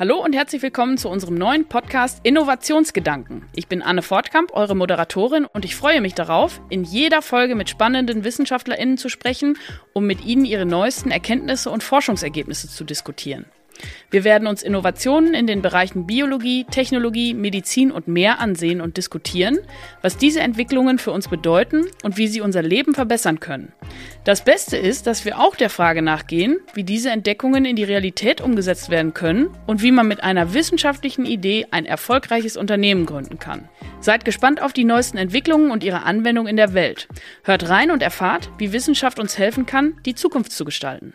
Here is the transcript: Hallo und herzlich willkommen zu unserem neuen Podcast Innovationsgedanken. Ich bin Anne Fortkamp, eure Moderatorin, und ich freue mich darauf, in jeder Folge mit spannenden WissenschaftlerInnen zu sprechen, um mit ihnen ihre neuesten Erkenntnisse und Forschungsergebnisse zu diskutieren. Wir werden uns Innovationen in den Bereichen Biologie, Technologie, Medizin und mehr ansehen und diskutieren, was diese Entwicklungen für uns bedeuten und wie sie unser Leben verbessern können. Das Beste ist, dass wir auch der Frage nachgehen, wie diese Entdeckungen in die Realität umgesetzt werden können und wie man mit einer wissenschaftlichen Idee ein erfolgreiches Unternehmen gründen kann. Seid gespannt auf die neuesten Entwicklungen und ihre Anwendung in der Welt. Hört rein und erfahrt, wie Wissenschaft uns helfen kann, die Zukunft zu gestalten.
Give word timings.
Hallo 0.00 0.16
und 0.16 0.34
herzlich 0.34 0.62
willkommen 0.62 0.96
zu 0.96 1.10
unserem 1.10 1.34
neuen 1.34 1.66
Podcast 1.66 2.20
Innovationsgedanken. 2.22 3.44
Ich 3.54 3.68
bin 3.68 3.82
Anne 3.82 4.00
Fortkamp, 4.00 4.50
eure 4.54 4.74
Moderatorin, 4.74 5.44
und 5.44 5.66
ich 5.66 5.76
freue 5.76 6.00
mich 6.00 6.14
darauf, 6.14 6.62
in 6.70 6.84
jeder 6.84 7.20
Folge 7.20 7.54
mit 7.54 7.68
spannenden 7.68 8.24
WissenschaftlerInnen 8.24 8.96
zu 8.96 9.10
sprechen, 9.10 9.58
um 9.92 10.06
mit 10.06 10.24
ihnen 10.24 10.46
ihre 10.46 10.64
neuesten 10.64 11.10
Erkenntnisse 11.10 11.68
und 11.68 11.82
Forschungsergebnisse 11.82 12.70
zu 12.70 12.84
diskutieren. 12.84 13.44
Wir 14.10 14.24
werden 14.24 14.48
uns 14.48 14.62
Innovationen 14.62 15.34
in 15.34 15.46
den 15.46 15.62
Bereichen 15.62 16.06
Biologie, 16.06 16.64
Technologie, 16.70 17.34
Medizin 17.34 17.92
und 17.92 18.08
mehr 18.08 18.40
ansehen 18.40 18.80
und 18.80 18.96
diskutieren, 18.96 19.58
was 20.02 20.16
diese 20.16 20.40
Entwicklungen 20.40 20.98
für 20.98 21.12
uns 21.12 21.28
bedeuten 21.28 21.86
und 22.02 22.16
wie 22.16 22.26
sie 22.26 22.40
unser 22.40 22.62
Leben 22.62 22.94
verbessern 22.94 23.40
können. 23.40 23.72
Das 24.24 24.44
Beste 24.44 24.76
ist, 24.76 25.06
dass 25.06 25.24
wir 25.24 25.38
auch 25.38 25.56
der 25.56 25.70
Frage 25.70 26.02
nachgehen, 26.02 26.58
wie 26.74 26.84
diese 26.84 27.10
Entdeckungen 27.10 27.64
in 27.64 27.76
die 27.76 27.84
Realität 27.84 28.40
umgesetzt 28.40 28.90
werden 28.90 29.14
können 29.14 29.50
und 29.66 29.82
wie 29.82 29.92
man 29.92 30.08
mit 30.08 30.22
einer 30.22 30.54
wissenschaftlichen 30.54 31.24
Idee 31.24 31.66
ein 31.70 31.86
erfolgreiches 31.86 32.56
Unternehmen 32.56 33.06
gründen 33.06 33.38
kann. 33.38 33.68
Seid 34.00 34.24
gespannt 34.24 34.62
auf 34.62 34.72
die 34.72 34.84
neuesten 34.84 35.18
Entwicklungen 35.18 35.70
und 35.70 35.84
ihre 35.84 36.02
Anwendung 36.02 36.46
in 36.46 36.56
der 36.56 36.74
Welt. 36.74 37.08
Hört 37.44 37.68
rein 37.68 37.90
und 37.90 38.02
erfahrt, 38.02 38.50
wie 38.58 38.72
Wissenschaft 38.72 39.18
uns 39.18 39.38
helfen 39.38 39.66
kann, 39.66 39.98
die 40.04 40.14
Zukunft 40.14 40.52
zu 40.52 40.64
gestalten. 40.64 41.14